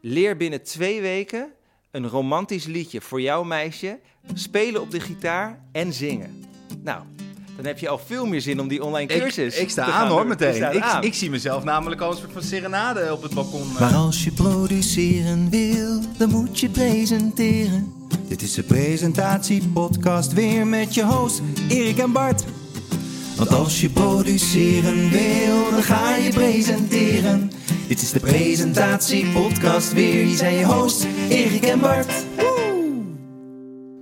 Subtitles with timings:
[0.00, 1.48] Leer binnen twee weken
[1.90, 3.98] een romantisch liedje voor jouw meisje,
[4.34, 6.44] spelen op de gitaar en zingen.
[6.82, 7.02] Nou,
[7.56, 9.90] dan heb je al veel meer zin om die online cursus Ik, ik sta te
[9.90, 10.74] aan hoor, meteen.
[10.74, 11.02] Ik, aan.
[11.02, 13.60] ik zie mezelf namelijk al een soort van serenade op het balkon.
[13.74, 13.80] eh.
[13.80, 17.92] Maar als je produceren wil, dan moet je presenteren.
[18.28, 22.44] Dit is de presentatiepodcast weer met je host Erik en Bart.
[23.36, 27.50] Want als je produceren wil, dan ga je presenteren.
[27.90, 30.24] Dit is de presentatiepodcast weer.
[30.24, 32.24] Hier zijn je hosts Erik en Bart.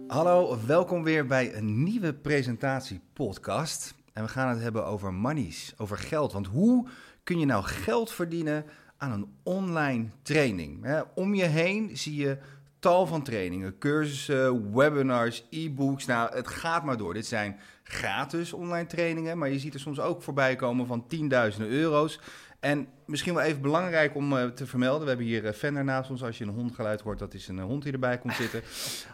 [0.06, 3.94] Hallo, welkom weer bij een nieuwe presentatiepodcast.
[4.12, 6.32] En we gaan het hebben over monies, over geld.
[6.32, 6.86] Want hoe
[7.22, 8.64] kun je nou geld verdienen
[8.96, 11.02] aan een online training?
[11.14, 12.38] Om je heen zie je
[12.78, 16.06] tal van trainingen, cursussen, webinars, e-books.
[16.06, 17.14] Nou, het gaat maar door.
[17.14, 21.70] Dit zijn gratis online trainingen, maar je ziet er soms ook voorbij komen van tienduizenden
[21.70, 22.20] euro's.
[22.60, 25.02] En misschien wel even belangrijk om eh, te vermelden.
[25.02, 26.22] We hebben hier uh, Fender naast ons.
[26.22, 28.62] Als je een hondgeluid hoort, dat is een eh, hond die erbij komt zitten.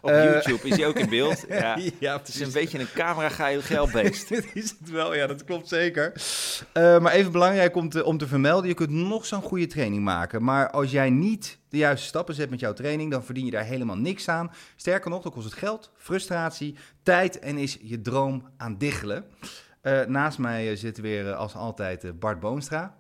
[0.01, 1.45] Op YouTube is hij ook in beeld.
[1.55, 1.79] Ja.
[2.01, 3.29] ja, Het is een beetje een camera
[3.61, 4.29] geilbeest.
[4.35, 6.13] Dit is het wel, ja, dat klopt zeker.
[6.75, 10.45] Maar even belangrijk om te, om te vermelden: je kunt nog zo'n goede training maken.
[10.45, 13.65] Maar als jij niet de juiste stappen zet met jouw training, dan verdien je daar
[13.65, 14.53] helemaal niks aan.
[14.77, 19.25] Sterker nog, dan kost het geld, frustratie, tijd en is je droom aan diggelen.
[19.85, 22.97] Eh, naast mij eh, zit weer eh, als altijd Bart Boonstra.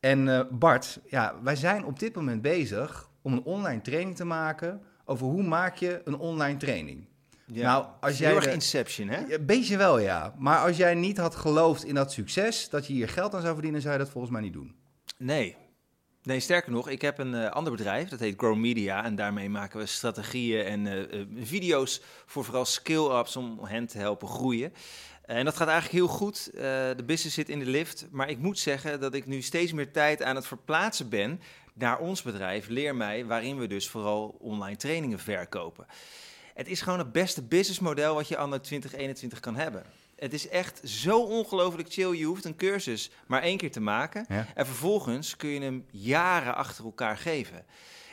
[0.00, 4.80] En Bart, ja, wij zijn op dit moment bezig om een online training te maken
[5.04, 7.06] over hoe maak je een online training.
[7.46, 7.62] Ja.
[7.62, 9.40] Nou, als jij Heel erg de- Inception, hè?
[9.40, 10.34] Beetje wel, ja.
[10.38, 13.52] Maar als jij niet had geloofd in dat succes, dat je hier geld aan zou
[13.52, 14.74] verdienen, zou je dat volgens mij niet doen.
[15.18, 15.56] Nee.
[16.24, 19.04] Nee, sterker nog, ik heb een eh, ander bedrijf, dat heet Grow Media.
[19.04, 23.98] En daarmee maken we strategieën en eh, eh, video's voor vooral skill-ups om hen te
[23.98, 24.72] helpen groeien.
[25.24, 26.50] En dat gaat eigenlijk heel goed.
[26.96, 28.06] De business zit in de lift.
[28.10, 31.40] Maar ik moet zeggen dat ik nu steeds meer tijd aan het verplaatsen ben
[31.74, 35.86] naar ons bedrijf, Leer mij, waarin we dus vooral online trainingen verkopen.
[36.54, 39.82] Het is gewoon het beste businessmodel wat je anno 2021 kan hebben.
[40.16, 42.16] Het is echt zo ongelooflijk chill.
[42.16, 44.24] Je hoeft een cursus maar één keer te maken.
[44.28, 44.46] Ja.
[44.54, 47.64] En vervolgens kun je hem jaren achter elkaar geven.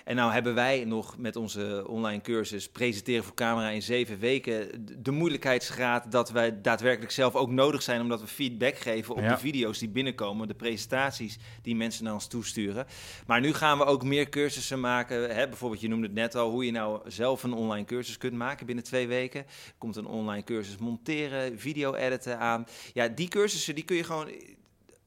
[0.06, 4.86] En nou hebben wij nog met onze online cursus presenteren voor camera in zeven weken
[5.04, 9.30] de- moeilijkheidsgraad dat wij daadwerkelijk zelf ook nodig zijn omdat we feedback geven op Ja.
[9.30, 12.86] de video's die binnenkomen, de presentaties die mensen naar ons toesturen.
[13.28, 15.36] Maar nu gaan we ook meer cursussen maken.
[15.36, 15.48] Hè?
[15.48, 18.66] Bijvoorbeeld, je noemde het net al, hoe je nou zelf een online cursus kunt maken
[18.66, 19.40] binnen twee weken.
[19.42, 22.66] Er komt een online cursus monteren, video editen aan.
[22.94, 24.28] Ja, die cursussen die kun je gewoon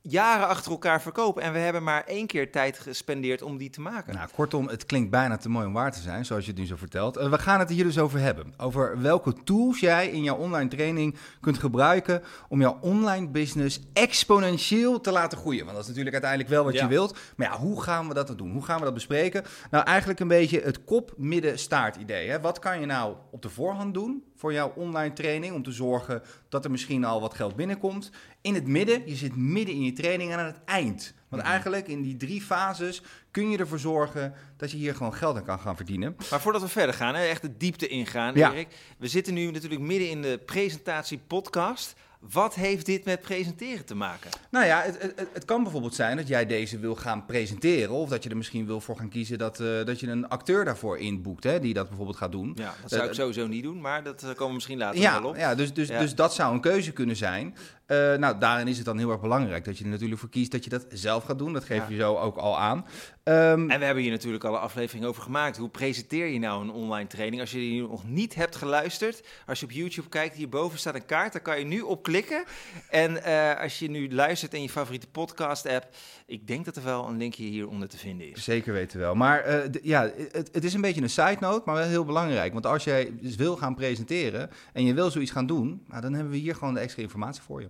[0.08, 1.42] jaren achter elkaar verkopen.
[1.42, 4.14] En we hebben maar één keer tijd gespendeerd om die te maken.
[4.14, 6.66] Nou, kortom, het klinkt bijna te mooi om waar te zijn, zoals je het nu
[6.66, 7.16] zo vertelt.
[7.16, 8.54] Eh, we gaan het hier dus over hebben.
[8.56, 15.00] Over welke tools jij in jouw online training kunt gebruiken om jouw online business exponentieel
[15.00, 15.64] te laten groeien.
[15.64, 16.82] Want dat is natuurlijk uiteindelijk wel wat Ja.
[16.82, 17.18] je wilt.
[17.36, 18.52] Maar ja, hoe gaan we dat dan doen?
[18.52, 19.44] Hoe gaan we dat bespreken?
[19.70, 22.28] Nou, eigenlijk een beetje het kop-midden-staart idee.
[22.28, 22.40] Hè?
[22.40, 26.22] Wat kan je nou op de voorhand doen voor jouw online training om te zorgen
[26.48, 28.10] dat er misschien al wat geld binnenkomt?
[28.40, 31.14] In het midden, je zit midden in je training en aan het eind.
[31.28, 35.36] Want eigenlijk in die drie fases kun je ervoor zorgen dat je hier gewoon geld
[35.36, 36.16] aan kan gaan verdienen.
[36.30, 38.52] Maar voordat we verder gaan, hè, echt de diepte ingaan, Ja.
[38.52, 38.68] Erik.
[38.98, 41.94] We zitten nu natuurlijk midden in de presentatie podcast.
[42.32, 44.30] Wat heeft dit met presenteren te maken?
[44.50, 47.90] Nou ja, het, het, het kan bijvoorbeeld zijn dat jij deze wil gaan presenteren.
[47.94, 50.64] Of dat je er misschien wil voor gaan kiezen dat, eh, dat je een acteur
[50.64, 52.52] daarvoor inboekt, hè, die dat bijvoorbeeld gaat doen.
[52.54, 55.00] Ja, dat zou Eh, ik sowieso niet doen, maar dat eh, komen we misschien later
[55.00, 55.36] Ja, wel op.
[55.36, 55.98] ja dus, dus, Ja.
[55.98, 57.54] dus dat zou een keuze kunnen zijn.
[57.86, 60.50] Eh, nou, daarin is het dan heel erg belangrijk dat je er natuurlijk voor kiest
[60.50, 61.52] dat je dat zelf gaat doen.
[61.52, 61.86] Dat geef Ja.
[61.88, 62.84] je zo ook al aan.
[63.22, 65.56] Ehm, En we hebben hier natuurlijk al een aflevering over gemaakt.
[65.56, 67.40] Hoe presenteer je nou een online training?
[67.40, 71.06] Als je die nog niet hebt geluisterd, als je op YouTube kijkt, hierboven staat een
[71.06, 72.44] kaart, daar kan je nu op klikken.
[72.90, 75.86] En eh, als je nu luistert in je favoriete podcast-app,
[76.26, 78.44] ik denk dat er wel een linkje hieronder te vinden is.
[78.44, 79.14] Zeker weten wel.
[79.14, 82.52] Maar eh, ja, het, het is een beetje een side note, maar wel heel belangrijk.
[82.52, 86.12] Want als jij dus wil gaan presenteren en je wil zoiets gaan doen, nou, dan
[86.14, 87.68] hebben we hier gewoon de extra informatie voor je.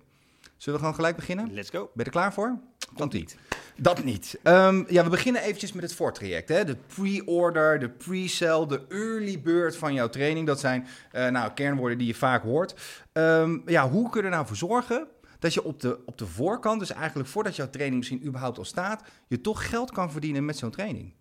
[0.64, 1.52] Zullen we gewoon gelijk beginnen?
[1.52, 1.78] Let's go.
[1.78, 2.58] Ben je er klaar voor?
[2.96, 3.36] Komt niet.
[3.76, 4.38] Dat niet.
[4.42, 6.48] Ehm, ja, we beginnen eventjes met het voortraject.
[6.48, 6.64] Hè?
[6.64, 10.46] De pre-order, de pre-sell, de early bird van jouw training.
[10.46, 12.74] Dat zijn eh, nou, kernwoorden die je vaak hoort.
[13.12, 15.06] Ehm, ja, hoe kun je er nou voor zorgen
[15.38, 18.64] dat je op de, op de voorkant, dus eigenlijk voordat jouw training misschien überhaupt al
[18.64, 21.12] staat, je toch geld kan verdienen met zo'n training?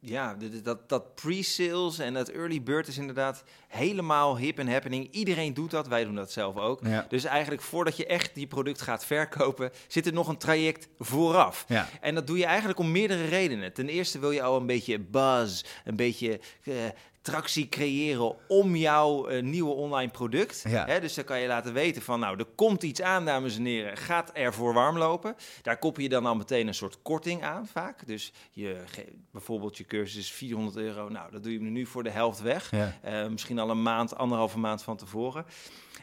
[0.00, 5.10] Ja, dat, dat pre-sales en dat early bird is inderdaad helemaal hip en happening.
[5.10, 6.80] Iedereen doet dat, wij doen dat zelf ook.
[6.86, 7.06] Ja.
[7.08, 11.64] Dus eigenlijk voordat je echt die product gaat verkopen, zit er nog een traject vooraf.
[11.68, 11.88] Ja.
[12.00, 13.72] En dat doe je eigenlijk om meerdere redenen.
[13.72, 16.74] Ten eerste wil je al een beetje buzz, een beetje eh,
[17.28, 20.64] attractie creëren om jouw eh, nieuwe online product.
[20.68, 20.86] Ja.
[20.86, 23.64] Hè, dus dan kan je laten weten van, nou, er komt iets aan, dames en
[23.64, 23.96] heren.
[23.96, 25.36] Gaat er voor warm lopen.
[25.62, 28.06] Daar koppel je dan al meteen een soort korting aan, vaak.
[28.06, 28.76] Dus je,
[29.30, 31.08] bijvoorbeeld je cursus is 400 euro.
[31.08, 32.70] Nou, dat doe je nu voor de helft weg.
[32.70, 32.98] Ja.
[33.02, 35.46] Eh, misschien al een maand, anderhalve maand van tevoren.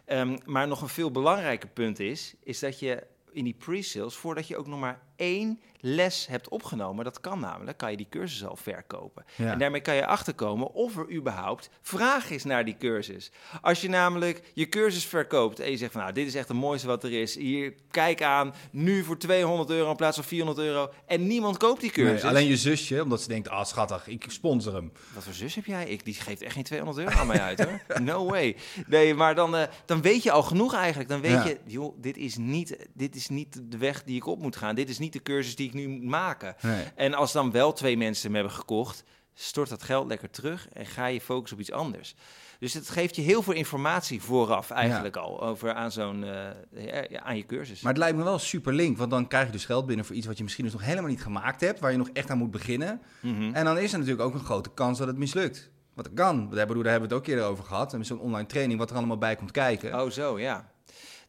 [0.06, 4.48] Ehm, maar nog een veel belangrijker punt is, is dat je in die pre-sales, voordat
[4.48, 8.46] je ook nog maar één les hebt opgenomen, dat kan namelijk, kan je die cursus
[8.46, 9.26] al verkopen.
[9.36, 9.52] Ja.
[9.52, 13.32] En daarmee kan je achterkomen of er überhaupt vraag is naar die cursus.
[13.62, 16.58] Als je namelijk je cursus verkoopt en je zegt van nou, dit is echt het
[16.58, 17.36] mooiste wat er is.
[17.36, 20.90] Hier, kijk aan, nu voor 200 euro in plaats van 400 euro.
[21.06, 22.22] En niemand koopt die cursus.
[22.22, 24.92] Nee, alleen je zusje, omdat ze denkt, ah schattig, ik sponsor hem.
[25.14, 25.86] Wat voor zus heb jij?
[25.88, 27.82] Ik, die geeft echt geen 200 euro aan mij uit, hoor.
[28.02, 28.56] No way.
[28.88, 31.10] Nee, maar dan, eh, dan weet je al genoeg eigenlijk.
[31.10, 31.46] Dan weet Ja.
[31.48, 34.76] je, joh, dit is, niet, dit is niet de weg die ik op moet gaan.
[34.76, 36.56] Dit is niet de cursus die ik nu moet maken.
[36.62, 36.84] Nee.
[36.96, 39.04] En als dan wel twee mensen hem hebben gekocht,
[39.34, 42.16] stort dat geld lekker terug en ga je focussen op iets anders.
[42.60, 47.38] Dus het geeft je heel veel informatie vooraf eigenlijk al over aan zo'n eh, aan
[47.38, 47.82] je cursus.
[47.82, 50.16] Maar het lijkt me wel super link, want dan krijg je dus geld binnen voor
[50.16, 52.38] iets wat je misschien dus nog helemaal niet gemaakt hebt, waar je nog echt aan
[52.38, 53.02] moet beginnen.
[53.20, 53.54] Mhm.
[53.54, 55.70] En dan is er natuurlijk ook een grote kans dat het mislukt.
[55.94, 56.50] Wat kan.
[56.50, 57.92] Daar hebben daar hebben we het ook eerder over gehad.
[57.92, 60.02] En met zo'n online training, wat er allemaal bij komt kijken.
[60.02, 60.74] Oh, zo ja.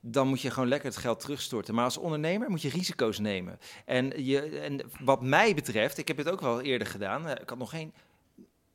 [0.09, 1.75] Dan moet je gewoon lekker het geld terugstorten.
[1.75, 3.59] Maar als ondernemer moet je risico's nemen.
[3.85, 7.27] En, je, en wat mij betreft, ik heb het ook wel eerder gedaan.
[7.27, 7.93] eh, Ik had nog geen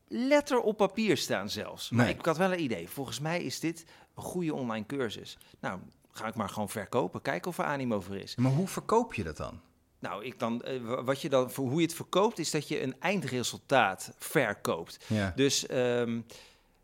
[0.07, 1.89] letter op papier staan zelfs.
[1.89, 2.13] Maar Nee.
[2.15, 2.89] ik had wel een idee.
[2.89, 3.85] Volgens mij is dit
[4.15, 5.37] een goede online cursus.
[5.59, 5.79] Nou,
[6.11, 7.21] ga ik maar gewoon verkopen.
[7.21, 8.35] Kijken of er animo voor is.
[8.35, 9.59] Maar hoe verkoop je dat dan?
[9.99, 12.67] Nou, ik dan, eh, wa- wat je dan, voor hoe je het verkoopt, is dat
[12.67, 15.05] je een eindresultaat verkoopt.
[15.07, 15.33] Ja.
[15.35, 16.21] Dus, ehm,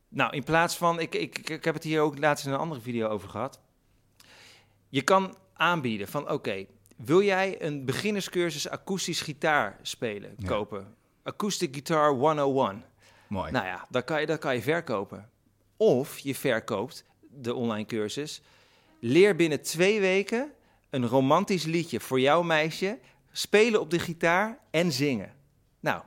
[0.10, 2.82] nou, in plaats van, ik, ik, ik heb het hier ook laatst in een andere
[2.82, 3.60] video over gehad.
[4.90, 6.66] Je kan aanbieden van, oké,
[6.98, 10.48] wil jij een beginnerscursus akoestisch gitaar spelen, Ja.
[10.48, 10.96] kopen?
[11.24, 12.84] Acoustic Guitar 101.
[13.28, 13.52] Mooi.
[13.52, 15.30] Nou ja, dat kan, je, dat kan je verkopen.
[15.78, 18.42] Of je verkoopt de online cursus.
[19.00, 20.52] Leer binnen twee weken
[20.90, 23.00] een romantisch liedje voor jouw meisje.
[23.32, 25.34] Spelen op de gitaar en zingen.
[25.80, 26.02] Nou,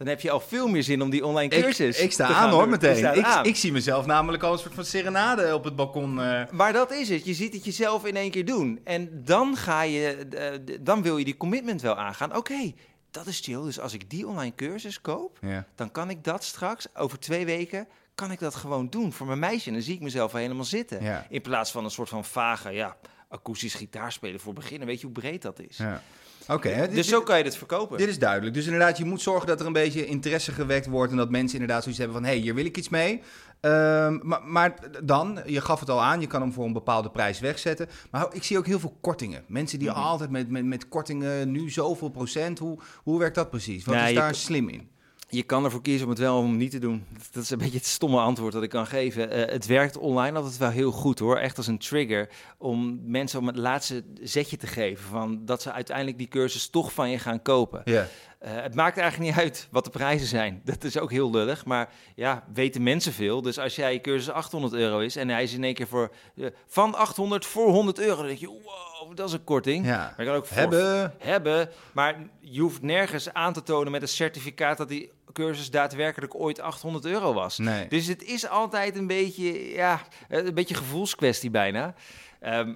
[0.00, 2.32] dan heb je al veel meer zin om die online ik, cursus ik sta te
[2.34, 3.14] aan hoor, meteen.
[3.16, 3.44] Ik, aan.
[3.44, 6.20] ik zie mezelf namelijk al een soort van serenade op het balkon.
[6.22, 6.42] eh.
[6.50, 7.24] Maar dat is het.
[7.24, 8.80] Je ziet het jezelf in één keer doen.
[8.84, 12.36] En dan ga je, eh, dan wil je die commitment wel aangaan.
[12.36, 12.72] Oké,
[13.10, 13.62] dat is chill.
[13.62, 15.66] Dus als ik die online cursus koop, Ja.
[15.74, 19.38] dan kan ik dat straks over twee weken kan ik dat gewoon doen voor mijn
[19.38, 19.66] meisje.
[19.68, 21.02] En dan zie ik mezelf helemaal zitten.
[21.02, 21.26] Ja.
[21.28, 22.96] In plaats van een soort van vage, ja,
[23.28, 24.86] akoestisch gitaar spelen voor beginnen.
[24.86, 25.76] Weet je hoe breed dat is?
[25.76, 26.02] ja.
[26.48, 27.98] Oké, dit- Dus zo kan je dit verkopen.
[27.98, 28.54] Dit is duidelijk.
[28.54, 31.10] Dus inderdaad, je moet zorgen dat er een beetje interesse gewekt wordt.
[31.10, 33.22] En dat mensen inderdaad zoiets hebben van: hé, hey, hier wil ik iets mee.
[33.60, 37.10] Ehm, maar, maar dan, je gaf het al aan, je kan hem voor een bepaalde
[37.10, 37.88] prijs wegzetten.
[38.10, 39.44] Maar ik zie ook heel veel kortingen.
[39.46, 39.98] Mensen die Mhm.
[39.98, 42.58] altijd met, met, met kortingen nu zoveel procent.
[42.58, 43.84] Hoe, hoe werkt dat precies?
[43.84, 44.88] Wat Nou, is daar slim in?
[45.30, 47.04] Je kan ervoor kiezen om het wel om niet te doen.
[47.32, 49.30] Dat is een beetje het stomme antwoord dat ik kan geven.
[49.30, 51.36] Eh, het werkt online altijd wel heel goed hoor.
[51.36, 52.28] Echt als een trigger
[52.58, 55.04] om mensen om het laatste zetje te geven.
[55.04, 57.82] Van dat ze uiteindelijk die cursus toch van je gaan kopen.
[57.84, 58.08] Ja.
[58.40, 60.60] Eh, het maakt eigenlijk niet uit wat de prijzen zijn.
[60.64, 61.64] Dat is ook heel lullig.
[61.64, 63.42] Maar ja, weten mensen veel.
[63.42, 66.12] Dus als jij je cursus 800 euro is en hij is in één keer voor
[66.36, 69.86] eh, van 800 voor 100 euro, dan denk je, wow, dat is een korting.
[69.86, 69.96] ja.
[69.96, 71.14] Maar je kan ook voor Hebben.
[71.18, 76.34] hebben, maar je hoeft nergens aan te tonen met een certificaat dat die cursus daadwerkelijk
[76.34, 77.58] ooit 800 euro was.
[77.58, 77.88] Nee.
[77.88, 81.94] Dus het is altijd een beetje, ja, een beetje gevoelskwestie bijna.
[82.40, 82.74] Ehm,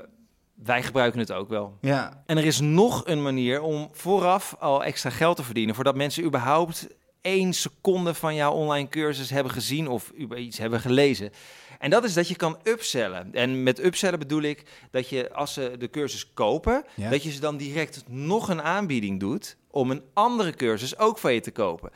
[0.55, 1.79] wij gebruiken het ook wel.
[1.81, 2.23] Ja.
[2.27, 6.25] En er is nog een manier om vooraf al extra geld te verdienen, voordat mensen
[6.25, 6.87] überhaupt
[7.21, 11.31] één seconde van jouw online cursus hebben gezien of iets hebben gelezen.
[11.78, 13.35] En dat is dat je kan upsellen.
[13.35, 17.11] En met upsellen bedoel ik dat je als ze de cursus kopen, Ja.
[17.11, 21.33] dat je ze dan direct nog een aanbieding doet om een andere cursus ook van
[21.35, 21.90] je te kopen.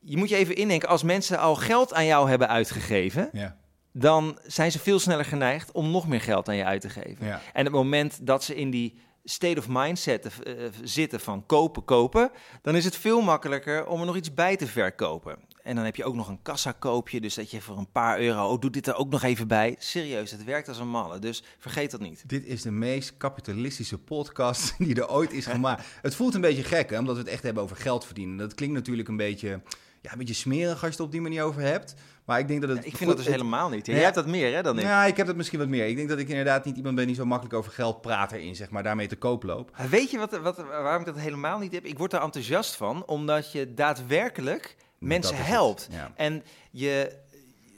[0.00, 3.56] Je moet je even indenken, als mensen al geld aan jou hebben uitgegeven, Ja.
[3.98, 7.26] Dan zijn ze veel sneller geneigd om nog meer geld aan je uit te geven.
[7.26, 7.40] Ja.
[7.52, 11.84] En het moment dat ze in die state of mind zetten, eh, zitten van kopen,
[11.84, 12.30] kopen,
[12.62, 15.36] dan is het veel makkelijker om er nog iets bij te verkopen.
[15.62, 18.48] En dan heb je ook nog een kassakoopje, dus dat je voor een paar euro,
[18.52, 19.76] oh, doe dit er ook nog even bij.
[19.78, 22.28] Serieus, het werkt als een malle, dus vergeet dat niet.
[22.28, 25.86] Dit is de meest kapitalistische podcast die er ooit is gemaakt.
[26.02, 28.36] Het voelt een beetje gek, hè, omdat we het echt hebben over geld verdienen.
[28.36, 29.60] Dat klinkt natuurlijk een beetje,
[30.06, 31.94] ja, een beetje smerig als je het op die manier over hebt.
[32.24, 32.86] Maar ik denk dat het...
[32.86, 33.86] Ik vind dat dus het- helemaal niet.
[33.86, 34.84] Jij hebt dat meer hè, dan ik.
[34.84, 35.86] Ja, ik heb dat misschien wat meer.
[35.86, 38.56] Ik denk dat ik inderdaad niet iemand ben die zo makkelijk over geld praat erin,
[38.56, 39.70] zeg maar, daarmee te koop loop.
[39.78, 41.84] Maar Weet je wat, wat, waarom ik dat helemaal niet heb?
[41.84, 45.88] Ik word er enthousiast van, omdat je daadwerkelijk mensen helpt.
[45.90, 46.12] ja.
[46.16, 47.12] En je,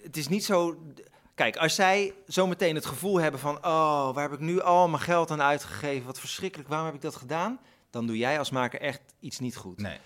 [0.03, 0.83] het is niet zo.
[1.35, 5.03] Kijk, als zij zometeen het gevoel hebben van: oh, waar heb ik nu al mijn
[5.03, 6.07] geld aan uitgegeven?
[6.07, 7.59] Wat verschrikkelijk, waarom heb ik dat gedaan?
[7.91, 9.81] Dan doe jij als maker echt iets niet goed.
[9.81, 9.99] Nee.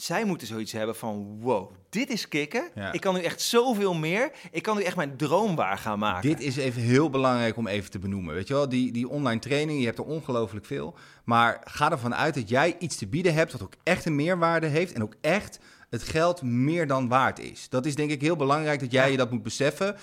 [0.00, 2.70] Zij moeten zoiets hebben van, wow, dit is kicken.
[2.74, 2.92] Ja.
[2.92, 4.30] Ik kan nu echt zoveel meer.
[4.50, 6.28] Ik kan nu echt mijn droom waar gaan maken.
[6.28, 8.34] Dit is even heel belangrijk om even te benoemen.
[8.34, 10.94] Weet je wel, die, die online training, je hebt er ongelooflijk veel.
[11.24, 14.66] Maar ga ervan uit dat jij iets te bieden hebt wat ook echt een meerwaarde
[14.66, 15.58] heeft en ook echt
[15.90, 17.68] het geld meer dan waard is.
[17.68, 19.10] Dat is denk ik heel belangrijk dat jij Ja.
[19.10, 19.96] je dat moet beseffen.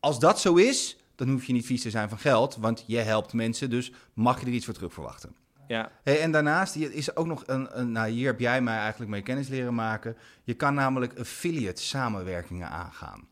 [0.00, 2.98] Als dat zo is, dan hoef je niet vies te zijn van geld, want je
[2.98, 5.34] helpt mensen, dus mag je er iets voor terug verwachten.
[5.66, 9.10] Ja, en daarnaast is er ook nog een, een, nou hier heb jij mij eigenlijk
[9.10, 10.16] mee kennis leren maken.
[10.44, 13.28] Je kan namelijk affiliate samenwerkingen aangaan.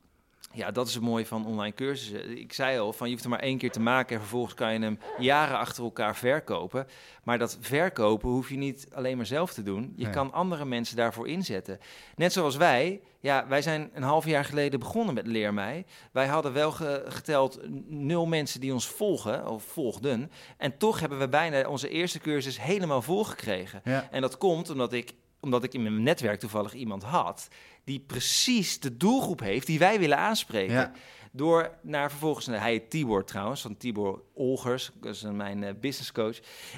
[0.52, 2.38] Ja, dat is het mooie van online cursussen.
[2.38, 4.72] Ik zei al, van je hoeft er maar één keer te maken en vervolgens kan
[4.72, 6.86] je hem jaren achter elkaar verkopen.
[7.24, 9.92] Maar dat verkopen hoef je niet alleen maar zelf te doen.
[9.96, 10.12] Je Nee.
[10.12, 11.78] kan andere mensen daarvoor inzetten.
[12.16, 13.00] Net zoals wij.
[13.20, 15.84] Ja, wij zijn een half jaar geleden begonnen met Leer mij.
[16.12, 20.30] Wij hadden wel ge- geteld nul mensen die ons volgen of volgden.
[20.56, 23.80] En toch hebben we bijna onze eerste cursus helemaal volgekregen.
[23.84, 24.08] Ja.
[24.10, 27.48] En dat komt omdat ik, omdat ik in mijn netwerk toevallig iemand had
[27.84, 30.74] die precies de doelgroep heeft die wij willen aanspreken.
[30.74, 30.92] Ja.
[31.32, 36.12] Door naar vervolgens, hij heet Tibor trouwens, van Tibor Olgers, dat is mijn eh, business
[36.12, 36.36] coach.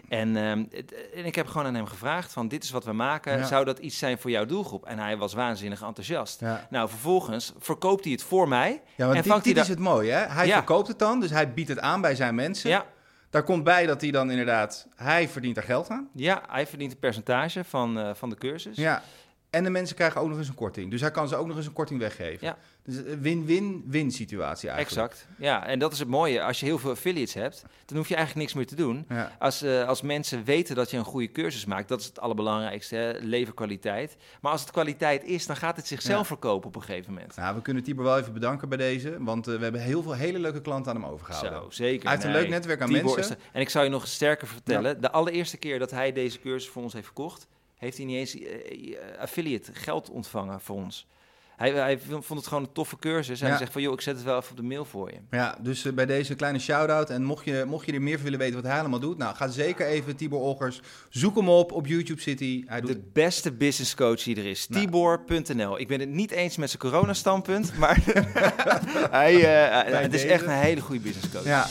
[0.09, 2.93] En, ehm, het- en ik heb gewoon aan hem gevraagd van dit is wat we
[2.93, 3.45] maken, Ja.
[3.47, 4.85] zou dat iets zijn voor jouw doelgroep?
[4.87, 6.41] En hij was waanzinnig enthousiast.
[6.41, 6.67] Ja.
[6.71, 8.71] Nou, vervolgens verkoopt hij het voor mij.
[8.71, 10.27] Ja, want en dit, vangt dit hij is het mooie, hè?
[10.27, 12.71] Hij verkoopt het dan, dus hij biedt het aan bij zijn mensen.
[12.71, 12.87] Ja,
[13.33, 16.09] Daar komt bij dat hij dan inderdaad, hij verdient er geld aan.
[16.15, 18.77] ja, hij verdient een percentage van, eh, van de cursus.
[18.77, 19.03] Ja.
[19.53, 20.91] En de mensen krijgen ook nog eens een korting.
[20.91, 22.47] Dus hij kan ze ook nog eens een korting weggeven.
[22.47, 22.57] Ja.
[22.85, 25.11] Dus een win-win-win situatie eigenlijk.
[25.11, 25.27] Exact.
[25.39, 26.43] Ja, en dat is het mooie.
[26.43, 29.05] Als je heel veel affiliates hebt, dan hoef je eigenlijk niks meer te doen.
[29.09, 29.33] Ja.
[29.39, 32.97] Als, eh, als mensen weten dat je een goede cursus maakt, dat is het allerbelangrijkste,
[32.97, 33.13] hè?
[33.21, 34.17] leverkwaliteit.
[34.41, 36.25] Maar als het kwaliteit is, dan gaat het zichzelf Ja.
[36.25, 37.37] verkopen op een gegeven moment.
[37.37, 40.13] Nou, we kunnen Tibor wel even bedanken bij deze, want eh, we hebben heel veel
[40.15, 41.61] hele leuke klanten aan hem overgehouden.
[41.63, 42.03] Zo, zeker.
[42.03, 43.39] Hij heeft een leuk netwerk aan Tibor mensen.
[43.53, 46.83] en ik zou je nog sterker vertellen, de allereerste keer dat hij deze cursus voor
[46.83, 47.47] ons heeft verkocht,
[47.83, 51.07] heeft hij niet eens eh, eh, affiliate geld ontvangen voor ons.
[51.57, 53.41] Hij, hij vond het gewoon een toffe cursus.
[53.41, 53.51] En Ja.
[53.53, 55.17] hij zegt van, joh, ik zet het wel even op de mail voor je.
[55.31, 57.11] Ja, dus eh, bij deze kleine shout-out.
[57.11, 59.35] En mocht je, mocht je er meer van willen weten wat hij allemaal doet, nou,
[59.37, 60.81] ga zeker even Tibor Olgers.
[61.09, 62.65] Zoek hem op op YouTube City.
[62.67, 64.69] Hij doet De beste business coach die er is.
[64.69, 64.85] Nou.
[64.85, 65.79] Tibor.nl.
[65.81, 67.99] Ik ben het niet eens met zijn coronastandpunt, maar
[69.11, 69.35] hij,
[70.03, 71.45] het is echt een hele goede business coach.
[71.45, 71.67] Ja.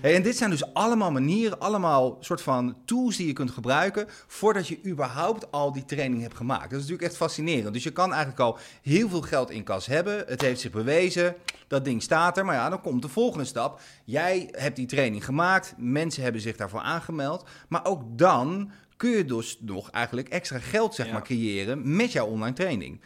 [0.00, 4.06] Hey, en dit zijn dus allemaal manieren, allemaal soort van tools die je kunt gebruiken
[4.26, 6.62] voordat je überhaupt al die training hebt gemaakt.
[6.62, 7.74] Dat is natuurlijk echt fascinerend.
[7.74, 10.24] Dus je kan eigenlijk al heel veel geld in kas hebben.
[10.26, 11.34] Het heeft zich bewezen.
[11.68, 12.44] Dat ding staat er.
[12.44, 13.80] Maar ja, dan komt de volgende stap.
[14.04, 15.74] Jij hebt die training gemaakt.
[15.76, 17.44] Mensen hebben zich daarvoor aangemeld.
[17.68, 21.12] Maar ook dan kun je dus nog eigenlijk extra geld zeg Ja.
[21.12, 23.00] maar, creëren met jouw online training.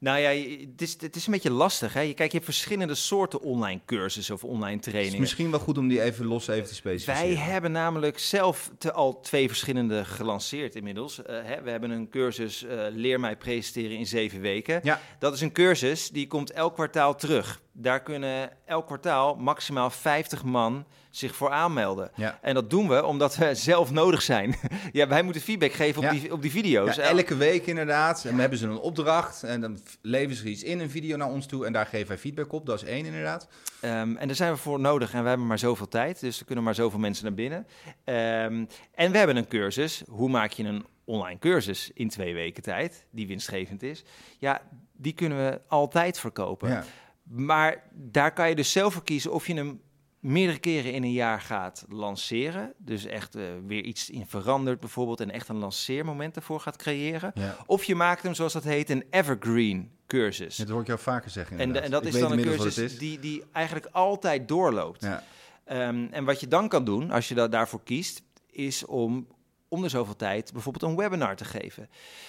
[0.00, 0.28] Nou ja,
[0.70, 1.92] het is, het is een beetje lastig.
[1.92, 2.00] Hè?
[2.00, 5.20] Je, kijk, je hebt verschillende soorten online cursussen of online Het is trainingen.
[5.20, 7.34] misschien wel goed om die even los even te specificeren.
[7.34, 11.22] Wij hebben namelijk zelf te, al twee verschillende gelanceerd inmiddels.
[11.22, 14.80] Eh, hè, we hebben een cursus eh, Leer mij presenteren in zeven weken.
[14.82, 15.00] Ja.
[15.18, 17.60] Dat is een cursus die komt elk kwartaal terug.
[17.72, 20.86] Daar kunnen elk kwartaal maximaal 50 man
[21.18, 22.10] zich voor aanmelden.
[22.14, 22.38] Ja.
[22.42, 24.54] En dat doen we omdat we zelf nodig zijn.
[24.92, 26.10] ja, wij moeten feedback geven op, Ja.
[26.20, 26.96] die, op die video's.
[26.96, 28.24] Ja, elke week inderdaad.
[28.24, 31.28] En dan hebben ze een opdracht en dan leveren ze iets in een video naar
[31.28, 32.66] ons toe en daar geven wij feedback op.
[32.66, 33.48] Dat is één inderdaad.
[33.80, 36.44] Ehm, en daar zijn we voor nodig en we hebben maar zoveel tijd, dus er
[36.46, 37.66] kunnen maar zoveel mensen naar binnen.
[38.04, 42.62] Ehm, en we hebben een cursus, hoe maak je een online cursus in twee weken
[42.62, 44.04] tijd, die winstgevend is.
[44.38, 44.60] Ja,
[44.92, 46.84] die kunnen we altijd verkopen.
[47.22, 49.80] Maar daar kan je dus zelf voor kiezen of je hem
[50.20, 52.72] meerdere keren in een jaar gaat lanceren.
[52.76, 57.30] Dus echt eh, weer iets in verandert bijvoorbeeld en echt een lanceermoment ervoor gaat creëren.
[57.34, 57.56] Ja.
[57.66, 60.56] Of je maakt hem, zoals dat heet, een evergreen cursus.
[60.56, 63.18] Dat hoor ik jou vaker zeggen En, en dat Ik is dan een cursus die,
[63.18, 65.02] die eigenlijk altijd doorloopt.
[65.02, 65.22] Ja.
[65.64, 69.26] Ehm, en wat je dan kan doen, als je da daarvoor kiest, is om
[69.68, 71.88] om de zoveel tijd bijvoorbeeld een webinar te geven.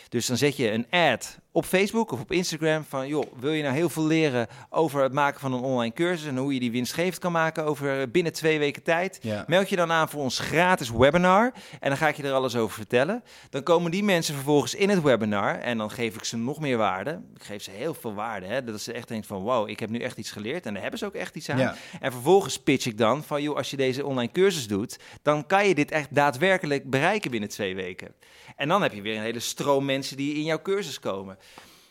[0.09, 3.63] Dus dan zet je een ad op Facebook of op Instagram van, joh, wil je
[3.63, 6.71] nou heel veel leren over het maken van een online cursus en hoe je die
[6.71, 9.19] winstgevend kan maken over binnen twee weken tijd?
[9.21, 9.43] Ja.
[9.47, 12.55] Meld je dan aan voor ons gratis webinar en dan ga ik je er alles
[12.55, 13.23] over vertellen.
[13.49, 16.77] Dan komen die mensen vervolgens in het webinar en dan geef ik ze nog meer
[16.77, 17.21] waarde.
[17.35, 18.63] Ik geef ze heel veel waarde, hè?
[18.63, 20.99] dat ze echt denken van, wow, ik heb nu echt iets geleerd en daar hebben
[20.99, 21.57] ze ook echt iets aan.
[21.57, 21.75] Ja.
[21.99, 25.67] En vervolgens pitch ik dan van, joh, als je deze online cursus doet, dan kan
[25.67, 28.13] je dit echt daadwerkelijk bereiken binnen twee weken.
[28.55, 31.37] En dan heb je weer een hele stroom mensen die in jouw cursus komen.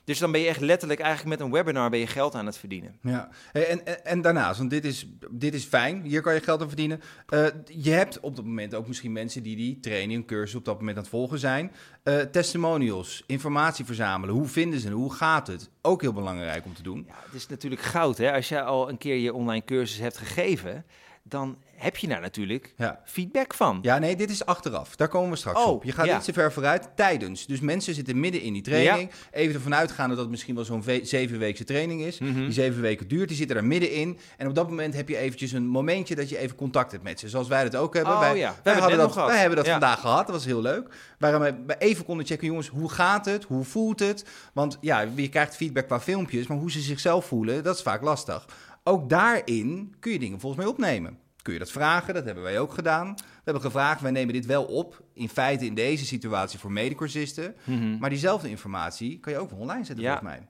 [0.09, 2.59] Dus dan ben je echt letterlijk eigenlijk met een webinar ben je geld aan het
[2.59, 2.99] verdienen.
[3.03, 6.61] Ja, en, en, en daarnaast, want dit is, dit is fijn, hier kan je geld
[6.61, 7.01] aan verdienen.
[7.27, 10.79] Eh, je hebt op dat moment ook misschien mensen die die training, cursus op dat
[10.79, 11.73] moment aan het volgen zijn.
[12.03, 15.71] Eh, testimonials, informatie verzamelen, hoe vinden ze het, hoe gaat het?
[15.83, 17.05] Ook heel belangrijk om te doen.
[17.09, 18.19] Ja, het is natuurlijk goud.
[18.19, 18.33] Hè?
[18.33, 20.85] Als je al een keer je online cursus hebt gegeven,
[21.29, 23.01] dan heb je daar natuurlijk Ja.
[23.05, 23.79] feedback van.
[23.83, 24.97] Ja, nee, dit is achteraf.
[24.97, 25.85] Daar komen we straks Oh, op.
[25.85, 26.15] Je gaat ja.
[26.15, 27.47] niet zo ver vooruit tijdens.
[27.47, 29.11] Dus mensen zitten midden in die training.
[29.31, 32.19] Even ervan uitgaande dat het misschien wel zo'n ve- zevenweekse training is.
[32.19, 32.35] Mhm.
[32.35, 34.19] Die zeven weken duurt, die zitten er middenin.
[34.37, 37.21] En op dat moment heb je eventjes een momentje dat je even contact hebt met
[37.21, 37.29] ze.
[37.29, 38.13] Zoals wij dat ook hebben.
[38.13, 38.51] Oh, wij, ja.
[38.55, 40.27] We wij, hebben dat, wij hebben dat vandaag gehad.
[40.27, 40.89] Dat was heel leuk.
[41.19, 43.45] Waarom we even konden checken, jongens, hoe gaat het?
[43.45, 44.25] Hoe voelt het?
[44.53, 48.03] Want ja, je krijgt feedback qua filmpjes, maar hoe ze zichzelf voelen, dat is vaak
[48.03, 48.47] lastig.
[48.89, 51.19] Ook daarin kun je dingen volgens mij opnemen.
[51.43, 52.15] Kun je dat vragen?
[52.15, 53.15] Dat hebben wij ook gedaan.
[53.17, 55.03] We hebben gevraagd, wij nemen dit wel op.
[55.13, 57.57] In feite in deze situatie voor medicursisten.
[57.65, 57.99] Mhm.
[57.99, 60.19] Maar diezelfde informatie kan je ook online zetten Ja.
[60.19, 60.49] volgens mij.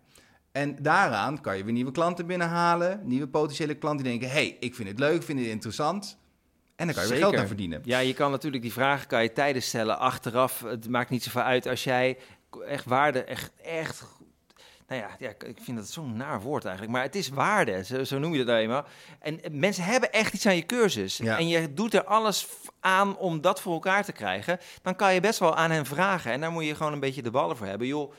[0.52, 3.00] En daaraan kan je weer nieuwe klanten binnenhalen.
[3.04, 4.36] Nieuwe potentiële klanten die denken...
[4.36, 6.18] hey, ik vind het leuk, vind het interessant.
[6.76, 7.80] En dan kan je weer geld aan verdienen.
[7.84, 10.60] Ja, je kan natuurlijk die vragen kan je tijdens stellen, achteraf.
[10.60, 12.18] Het maakt niet zoveel uit als jij
[12.66, 14.04] echt waarde, echt, echt.
[14.88, 16.94] Nou ja, ja, ik vind dat zo'n naar woord eigenlijk.
[16.94, 18.84] Maar het is waarde, zo, zo noem je dat nou eenmaal.
[19.20, 21.16] En eh, mensen hebben echt iets aan je cursus.
[21.16, 21.38] Ja.
[21.38, 22.46] En je doet er alles
[22.80, 24.58] aan om dat voor elkaar te krijgen.
[24.82, 26.32] Dan kan je best wel aan hen vragen.
[26.32, 27.86] En daar moet je gewoon een beetje de ballen voor hebben.
[27.86, 28.12] Joh,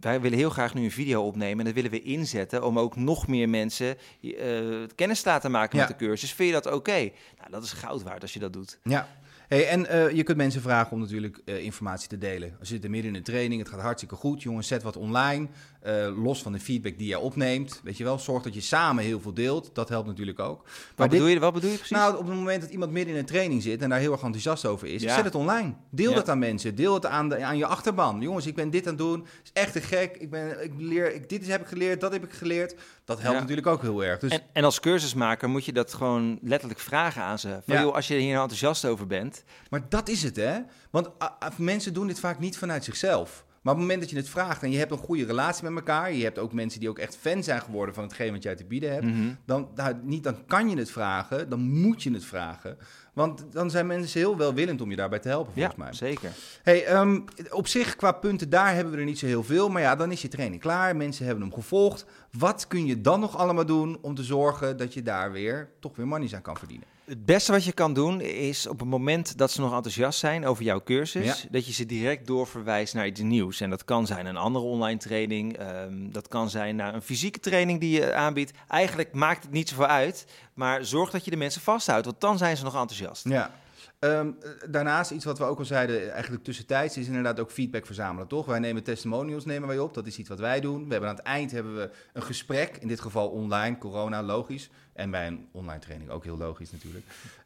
[0.00, 1.58] wij willen heel graag nu een video opnemen.
[1.58, 4.58] En dat willen we inzetten om ook nog meer mensen eh,
[4.94, 5.86] kennis te laten maken Ja.
[5.88, 6.32] met de cursus.
[6.32, 6.98] Vind je dat oké?
[7.38, 8.78] Nou, dat is goud waard als je dat doet.
[8.82, 9.08] Ja.
[9.50, 12.56] Hey, en eh, je kunt mensen vragen om natuurlijk eh, informatie te delen.
[12.58, 14.42] Als je zit er midden in een training, het gaat hartstikke goed.
[14.42, 15.48] Jongens, zet wat online.
[15.80, 17.80] eh, los van de feedback die jij opneemt.
[17.84, 19.70] Weet je wel, zorg dat je samen heel veel deelt.
[19.72, 20.62] Dat helpt natuurlijk ook.
[20.64, 21.96] Maar Wat dit- bedoel, je, wat bedoel je precies?
[21.96, 24.22] Nou, op het moment dat iemand midden in een training zit en daar heel erg
[24.22, 25.14] enthousiast over is, Ja.
[25.14, 25.74] zet het online.
[25.90, 26.16] Deel Ja.
[26.16, 26.74] het aan mensen.
[26.74, 28.20] Deel het aan, de, aan je achterban.
[28.20, 29.20] Jongens, ik ben dit aan het doen.
[29.20, 30.16] Het is echt te gek.
[30.16, 32.74] Ik ben, ik leer, ik, dit heb ik geleerd, dat heb ik geleerd.
[33.10, 33.40] Dat helpt Ja.
[33.40, 34.18] natuurlijk ook heel erg.
[34.18, 37.48] Dus en, en als cursusmaker moet je dat gewoon letterlijk vragen aan ze.
[37.48, 37.80] Van, Ja.
[37.80, 39.44] joh, als je hier nou enthousiast over bent.
[39.70, 40.58] Maar dat is het, hè?
[40.90, 43.44] Want ah, ah, mensen doen dit vaak niet vanuit zichzelf.
[43.62, 45.74] Maar op het moment dat je het vraagt en je hebt een goede relatie met
[45.74, 48.54] elkaar, je hebt ook mensen die ook echt fan zijn geworden van hetgeen wat jij
[48.56, 49.34] te bieden hebt, Mhm.
[49.46, 52.76] dan, nou, niet dan kan je het vragen, dan moet je het vragen.
[53.12, 56.08] Want dan zijn mensen heel welwillend om je daarbij te helpen, Ja, volgens mij.
[56.08, 56.30] zeker.
[56.62, 59.68] Hey, ehm, op zich, qua punten, daar hebben we er niet zo heel veel.
[59.68, 60.96] Maar ja, dan is je training klaar.
[60.96, 62.04] Mensen hebben hem gevolgd.
[62.38, 65.96] Wat kun je dan nog allemaal doen om te zorgen dat je daar weer toch
[65.96, 66.86] weer money aan kan verdienen?
[67.10, 70.46] Het beste wat je kan doen is op het moment dat ze nog enthousiast zijn
[70.46, 71.48] over jouw cursus, Ja.
[71.50, 73.60] dat je ze direct doorverwijst naar iets nieuws.
[73.60, 77.40] En dat kan zijn een andere online training, ehm, dat kan zijn naar een fysieke
[77.40, 78.52] training die je aanbiedt.
[78.68, 82.38] Eigenlijk maakt het niet zoveel uit, maar zorg dat je de mensen vasthoudt, want dan
[82.38, 83.28] zijn ze nog enthousiast.
[83.28, 83.50] Ja.
[84.00, 87.86] Ehm, eh, daarnaast, iets wat we ook al zeiden, eigenlijk tussentijds, is inderdaad ook feedback
[87.86, 88.46] verzamelen, toch?
[88.46, 90.84] Wij nemen testimonials nemen wij op, dat is iets wat wij doen.
[90.84, 94.70] We hebben aan het eind hebben we een gesprek, in dit geval online, corona, logisch.
[94.92, 97.04] En bij een online training ook heel logisch natuurlijk.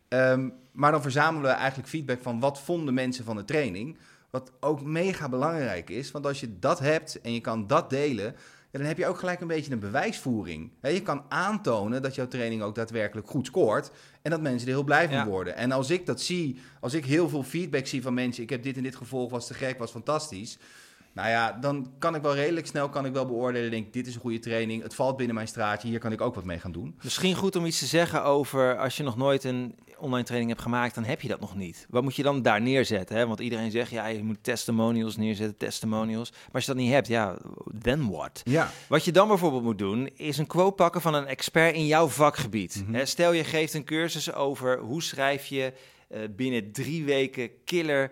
[0.08, 3.98] Ehm, maar dan verzamelen we eigenlijk feedback van wat vonden mensen van de training.
[4.30, 8.34] Wat ook mega belangrijk is, want als je dat hebt en je kan dat delen,
[8.78, 10.70] dan heb je ook gelijk een beetje een bewijsvoering.
[10.82, 13.90] Je kan aantonen dat jouw training ook daadwerkelijk goed scoort
[14.22, 15.26] en dat mensen er heel blij van Ja.
[15.26, 15.56] worden.
[15.56, 18.62] En als ik dat zie, als ik heel veel feedback zie van mensen, ik heb
[18.62, 20.58] dit en dit gevolgd, was te gek, was fantastisch.
[21.14, 24.14] Nou ja, dan kan ik wel redelijk snel kan ik wel beoordelen, denk dit is
[24.14, 26.72] een goede training, het valt binnen mijn straatje, hier kan ik ook wat mee gaan
[26.72, 26.98] doen.
[27.02, 30.62] Misschien goed om iets te zeggen over als je nog nooit een online training hebt
[30.62, 31.86] gemaakt, dan heb je dat nog niet.
[31.90, 33.16] Wat moet je dan daar neerzetten?
[33.16, 33.26] Hè?
[33.26, 36.30] Want iedereen zegt, ja, je moet testimonials neerzetten, testimonials.
[36.30, 37.36] Maar als je dat niet hebt, ja,
[37.80, 38.40] then what?
[38.44, 41.86] Ja, Wat je dan bijvoorbeeld moet doen, is een quote pakken van een expert in
[41.86, 42.82] jouw vakgebied.
[42.86, 42.94] Mhm.
[42.94, 45.72] Hè, Stel je geeft een cursus over hoe schrijf je
[46.08, 48.10] eh, binnen drie weken killer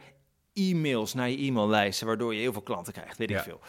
[0.55, 3.37] e-mails naar je e-maillijsten, waardoor je heel veel klanten krijgt, weet Ja.
[3.38, 3.61] ik veel.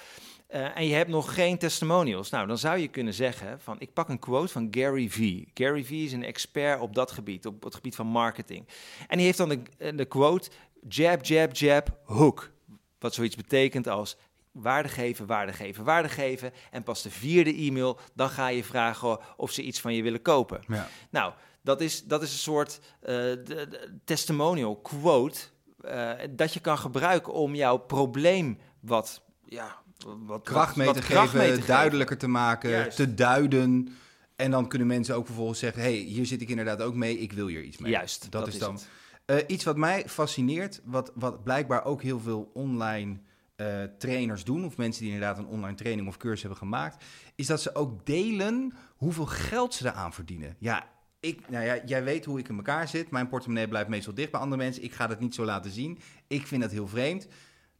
[0.47, 2.29] Eh, en je hebt nog geen testimonials.
[2.29, 5.47] Nou, dan zou je kunnen zeggen van, ik pak een quote van Gary Vee.
[5.53, 8.67] Gary Vee is een expert op dat gebied, op het gebied van marketing.
[9.07, 10.49] En die heeft dan de, eh, de quote,
[10.87, 12.51] jab, jab, jab, hook.
[12.99, 14.17] Wat zoiets betekent als
[14.51, 16.51] waarde geven, waarde geven, waarde geven.
[16.71, 20.21] En pas de vierde e-mail, dan ga je vragen of ze iets van je willen
[20.21, 20.61] kopen.
[20.67, 20.87] ja.
[21.09, 25.39] Nou, dat is, dat is een soort eh, de- de testimonial quote
[25.83, 29.81] eh, dat je kan gebruiken om jouw probleem wat, ja,
[30.25, 32.95] wat kracht mee wat te kracht geven, mee te duidelijker te maken, Juist.
[32.95, 33.95] te duiden.
[34.35, 37.33] En dan kunnen mensen ook vervolgens zeggen, hey, hier zit ik inderdaad ook mee, ik
[37.33, 37.91] wil hier iets mee.
[37.91, 38.79] Juist, dat, is dan.
[39.25, 43.17] Eh, iets wat mij fascineert, wat, wat blijkbaar ook heel veel online
[43.55, 47.03] eh, trainers doen, of mensen die inderdaad een online training of cursus hebben gemaakt,
[47.35, 50.55] is dat ze ook delen hoeveel geld ze eraan verdienen.
[50.59, 50.87] Ja,
[51.23, 53.11] ik, nou ja, jij weet hoe ik in elkaar zit.
[53.11, 54.83] Mijn portemonnee blijft meestal dicht bij andere mensen.
[54.83, 55.99] Ik ga dat niet zo laten zien.
[56.27, 57.27] Ik vind dat heel vreemd.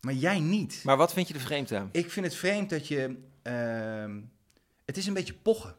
[0.02, 0.82] Maar jij niet.
[0.84, 1.90] Maar wat vind je er vreemd aan?
[1.92, 4.20] Ik vind het vreemd dat je ehm,
[4.86, 5.76] het is een beetje pochen.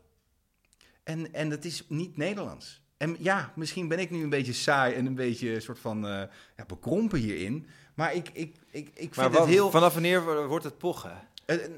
[1.03, 2.83] En, en dat is niet Nederlands.
[2.97, 6.23] En ja, misschien ben ik nu een beetje saai en een beetje soort van eh,
[6.57, 7.67] ja, bekrompen hierin.
[7.95, 9.71] Maar ik, ik, ik, ik Maar vind het heel...
[9.71, 11.29] vanaf wanneer wordt het pochen?
[11.47, 11.71] Eh, eh,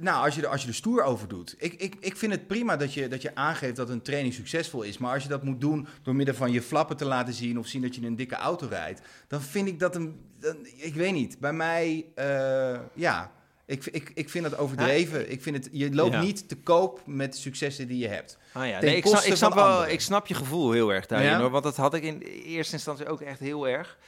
[0.00, 1.54] nou, als je, er, als je er stoer over doet.
[1.58, 4.82] Ik, ik, ik vind het prima dat je, dat je aangeeft dat een training succesvol
[4.82, 4.98] is.
[4.98, 7.58] Maar als je dat moet doen door middel van je flappen te laten zien...
[7.58, 9.00] of zien dat je in een dikke auto rijdt...
[9.28, 10.20] dan vind ik dat een...
[10.40, 11.38] dan- ik weet niet.
[11.38, 13.34] Bij mij, eh, ja...
[13.68, 15.30] Ik, ik, ik vind dat overdreven.
[15.30, 16.20] ik vind het, je loopt Ja.
[16.20, 18.38] niet te koop met successen die je hebt.
[18.52, 21.28] Ah ja, nee, ik, snap, ik, snap wel, ik snap je gevoel heel erg daarin
[21.30, 21.40] Ja?
[21.40, 21.50] hoor.
[21.50, 23.98] Want dat had ik in eerste instantie ook echt heel erg.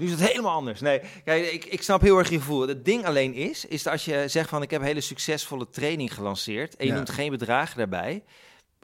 [0.00, 0.80] Nu is het helemaal anders.
[0.80, 2.68] Nee, kijk, ik, ik snap heel erg je gevoel.
[2.68, 5.68] Het ding alleen is, is dat als je zegt van ik heb een hele succesvolle
[5.70, 6.96] training gelanceerd en je Ja.
[6.96, 8.22] noemt geen bedragen daarbij.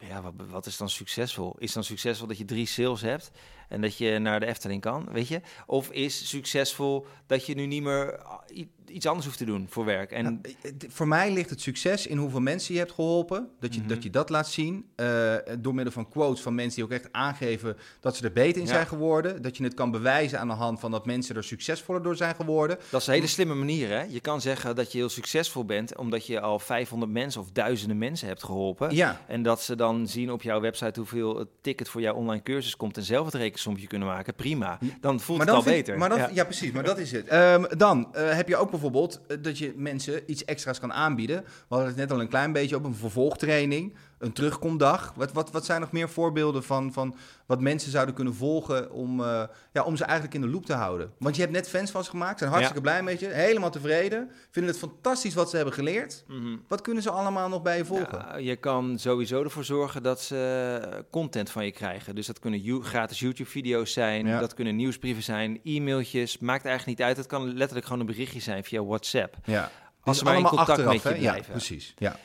[0.09, 1.57] Ja, wat, wat is dan succesvol?
[1.59, 3.31] Is dan succesvol dat je drie sales hebt
[3.69, 5.41] en dat je naar de Efteling kan, weet je?
[5.67, 8.39] Of is succesvol dat je nu niet meer ah,
[8.87, 10.13] iets anders hoeft te doen voor werk?
[10.13, 13.49] En Nou, eh, voor mij ligt het succes in hoeveel mensen je hebt geholpen.
[13.61, 13.89] Dat je, Mhm.
[13.89, 14.85] dat, je dat laat zien.
[14.97, 18.61] eh, door middel van quotes van mensen die ook echt aangeven dat ze er beter
[18.61, 18.73] in Ja.
[18.73, 19.43] zijn geworden.
[19.43, 22.35] Dat je het kan bewijzen aan de hand van dat mensen er succesvoller door zijn
[22.35, 22.79] geworden.
[22.91, 24.03] Dat is een hele slimme manier, hè?
[24.03, 27.99] Je kan zeggen dat je heel succesvol bent omdat je al 500 mensen of duizenden
[27.99, 28.95] mensen hebt geholpen.
[28.95, 32.43] Ja, En dat ze dan zien op jouw website hoeveel het ticket voor jouw online
[32.43, 34.35] cursus komt en zelf het rekensommetje kunnen maken.
[34.35, 34.79] Prima.
[35.01, 35.99] Dan voelt maar het dan al vind- beter.
[35.99, 36.45] Maar ja.
[36.45, 37.27] precies, maar dat is het.
[37.27, 41.43] Ehm, dan eh, heb je ook bijvoorbeeld eh, dat je mensen iets extra's kan aanbieden.
[41.45, 45.13] We hadden het net al een klein beetje op een vervolgtraining, een terugkomdag.
[45.17, 49.21] Wat, wat, wat zijn nog meer voorbeelden van, van wat mensen zouden kunnen volgen om,
[49.21, 51.13] eh, ja, om ze eigenlijk in de loop te houden?
[51.19, 54.31] Want je hebt net fans van ze gemaakt, zijn hartstikke blij met je, helemaal tevreden,
[54.51, 56.25] vinden het fantastisch wat ze hebben geleerd.
[56.29, 56.57] Mhm.
[56.69, 58.19] Wat kunnen ze allemaal nog bij je volgen?
[58.19, 62.15] Ja, je kan sowieso ervoor zorgen dat ze eh, content van je krijgen.
[62.15, 64.41] Dus dat kunnen gratis YouTube-video's zijn, Ja.
[64.41, 66.39] dat kunnen nieuwsbrieven zijn, e-mailtjes.
[66.39, 67.17] Maakt eigenlijk niet uit.
[67.17, 69.37] Het kan letterlijk gewoon een berichtje zijn via WhatsApp.
[69.45, 69.71] ja.
[70.07, 71.15] Als ze maar in contact met je hè?
[71.15, 71.51] Ja, blijven.
[71.53, 71.95] precies.
[71.99, 72.17] Ja.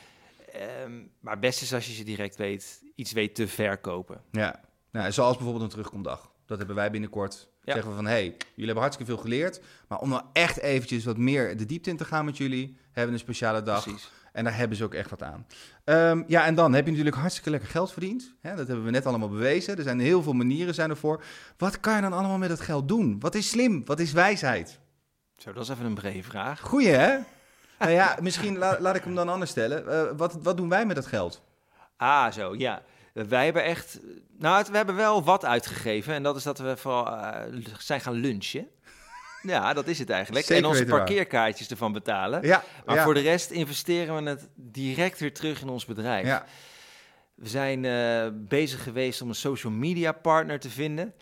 [0.51, 4.21] Ehm, maar het beste is als je ze direct weet, iets weet te verkopen.
[4.31, 4.59] Ja,
[4.91, 6.31] nou, zoals bijvoorbeeld een terugkomdag.
[6.45, 7.49] Dat hebben wij binnenkort.
[7.63, 7.73] Ja.
[7.73, 9.61] Zeggen we van, hey, jullie hebben hartstikke veel geleerd.
[9.87, 12.77] Maar om nou echt eventjes wat meer de diepte in te gaan met jullie...
[12.85, 13.83] hebben we een speciale dag.
[13.83, 14.11] Precies.
[14.33, 15.45] En daar hebben ze ook echt wat aan.
[15.83, 18.33] Ehm, ja, en dan heb je natuurlijk hartstikke lekker geld verdiend.
[18.41, 19.77] Hè, dat hebben we net allemaal bewezen.
[19.77, 21.23] Er zijn heel veel manieren zijn ervoor.
[21.57, 23.19] Wat kan je dan allemaal met dat geld doen?
[23.19, 23.85] Wat is slim?
[23.85, 24.79] Wat is wijsheid?
[25.35, 26.59] Zo, dat is even een brede vraag.
[26.59, 27.17] Goeie, hè?
[27.81, 29.87] Nou ja, misschien la- laat ik hem dan anders stellen.
[29.91, 31.41] Eh, wat, wat doen wij met dat geld?
[31.97, 32.81] Ah, zo, ja.
[33.13, 33.99] Wij hebben echt...
[34.37, 36.13] Nou, het- we hebben wel wat uitgegeven.
[36.13, 38.67] En dat is dat we vooral eh, zijn gaan lunchen.
[39.41, 40.45] Ja, dat is het eigenlijk.
[40.45, 40.97] Zeker en onze waar.
[40.97, 42.41] parkeerkaartjes ervan betalen.
[42.43, 46.25] Ja, Maar ja, voor de rest investeren we het direct weer terug in ons bedrijf.
[46.25, 46.45] ja.
[47.35, 51.13] We zijn eh, bezig geweest om een social media partner te vinden.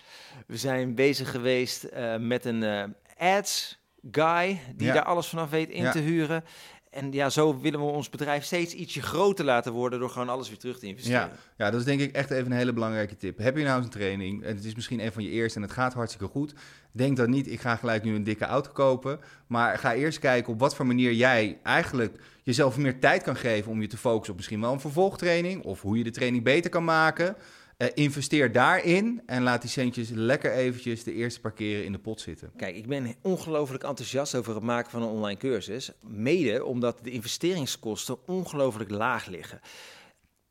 [0.47, 1.87] We zijn bezig geweest
[2.19, 3.78] met een ads
[4.11, 4.93] guy die Ja.
[4.93, 5.91] daar alles vanaf weet in Ja.
[5.91, 6.43] te huren.
[6.89, 10.47] En ja, zo willen we ons bedrijf steeds ietsje groter laten worden door gewoon alles
[10.49, 11.19] weer terug te investeren.
[11.19, 13.37] Ja, ja, dat is denk ik echt even een hele belangrijke tip.
[13.37, 15.63] Heb je nou eens een training en het is misschien een van je eerste en
[15.65, 16.53] het gaat hartstikke goed.
[16.91, 19.19] Denk dan niet, ik ga gelijk nu een dikke auto kopen.
[19.47, 23.71] Maar ga eerst kijken op wat voor manier jij eigenlijk jezelf meer tijd kan geven
[23.71, 25.63] om je te focussen op misschien wel een vervolgtraining.
[25.63, 27.35] Of hoe je de training beter kan maken.
[27.79, 31.99] Eh, investeer daarin en laat die centjes lekker eventjes de eerste paar keren in de
[31.99, 32.51] pot zitten.
[32.57, 35.91] Kijk, ik ben ongelooflijk enthousiast over het maken van een online cursus.
[36.07, 39.59] Mede omdat de investeringskosten ongelooflijk laag liggen.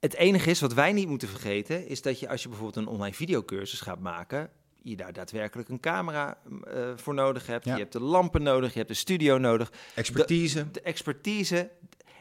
[0.00, 2.92] Het enige is wat wij niet moeten vergeten, is dat je als je bijvoorbeeld een
[2.92, 4.50] online videocursus gaat maken,
[4.82, 7.64] je daar daadwerkelijk een camera eh, voor nodig hebt.
[7.64, 7.72] Ja.
[7.72, 10.70] Je hebt de lampen nodig, je hebt de studio nodig, Expertise.
[10.70, 11.70] de expertise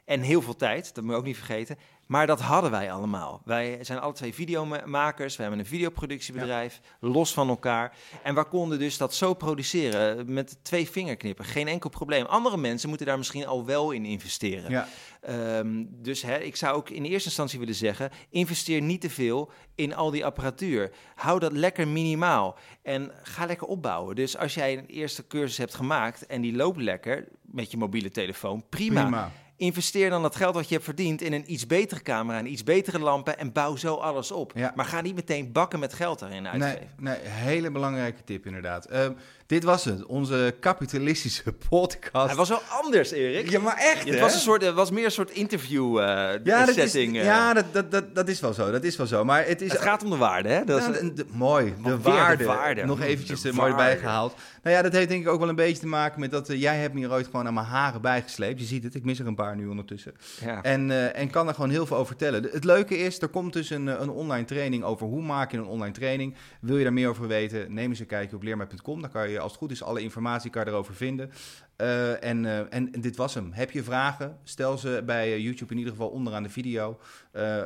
[0.05, 1.77] en heel veel tijd, dat moet je ook niet vergeten.
[2.07, 3.41] Maar dat hadden wij allemaal.
[3.45, 7.95] Wij zijn alle twee videomakers, we hebben een videoproductiebedrijf, los van elkaar.
[8.23, 12.25] En we konden dus dat zo produceren met twee vingerknippen, geen enkel probleem.
[12.25, 14.71] Andere mensen moeten daar misschien al wel in investeren.
[14.71, 14.87] Ja,
[15.27, 19.51] Ehm, dus hè, ik zou ook in eerste instantie willen zeggen: investeer niet te veel
[19.75, 20.91] in al die apparatuur.
[21.15, 24.15] Hou dat lekker minimaal en ga lekker opbouwen.
[24.15, 28.11] Dus als jij een eerste cursus hebt gemaakt en die loopt lekker met je mobiele
[28.11, 29.01] telefoon, prima.
[29.01, 29.31] prima.
[29.57, 32.63] Investeer dan dat geld wat je hebt verdiend in een iets betere camera en iets
[32.63, 34.51] betere lampen en bouw zo alles op.
[34.55, 34.71] Ja.
[34.75, 36.89] Maar ga niet meteen bakken met geld daarin uitgeven.
[36.97, 38.85] Nee, nee, hele belangrijke tip inderdaad.
[38.85, 39.11] Ehm,
[39.47, 42.27] dit was het, onze kapitalistische podcast.
[42.27, 43.49] Hij was wel anders, Erik.
[43.49, 46.03] Ja, maar echt, het was, een soort, het was meer een soort interview eh,
[46.43, 47.13] ja, dat is, eh.
[47.13, 48.71] ja dat, dat, dat, dat is wel zo.
[48.71, 49.23] Dat is wel zo.
[49.25, 50.63] Maar het is het gaat om de waarde, hè?
[50.63, 52.45] Dat is, de- de- mooi, de waarde.
[52.45, 52.85] waarde.
[52.85, 54.35] Nog eventjes er mooi bijgehaald.
[54.63, 56.61] Nou ja, dat heeft denk ik ook wel een beetje te maken met dat eh,
[56.61, 58.59] jij hebt me hier ooit gewoon aan mijn haren bijgesleept.
[58.59, 59.55] Je ziet het, ik mis er een paar.
[59.55, 60.13] nu ondertussen.
[60.41, 60.61] Ja.
[60.61, 62.49] En, en kan er gewoon heel veel over vertellen.
[62.51, 65.65] Het leuke is, er komt dus een, een online training over hoe maak je een
[65.65, 66.35] online training.
[66.61, 69.01] Wil je daar meer over weten, neem eens een kijkje op leermij.com.
[69.01, 71.31] Daar kan je, als het goed is, alle informatie kan je erover vinden.
[71.77, 73.51] Eh, en, eh, en, en dit was hem.
[73.51, 74.37] Heb je vragen?
[74.43, 76.99] Stel ze bij eh, YouTube in ieder geval onderaan de video.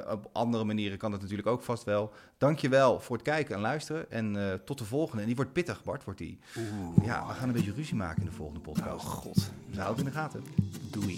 [0.10, 2.14] Op andere manieren kan dat natuurlijk ook vast wel.
[2.38, 4.12] Dankjewel voor het kijken en luisteren.
[4.12, 5.22] En tot de volgende.
[5.22, 6.40] En die wordt pittig, Bart, wordt die.
[7.04, 9.06] Ja, we gaan een beetje ruzie maken in de volgende podcast.
[9.06, 9.52] Oh god.
[9.76, 10.44] Houd het in de gaten.
[10.90, 11.18] Doei.